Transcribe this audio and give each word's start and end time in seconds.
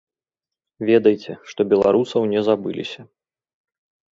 Ведайце, 0.89 1.31
што 1.51 1.67
беларусаў 1.73 2.21
не 2.33 2.41
забыліся. 2.49 3.01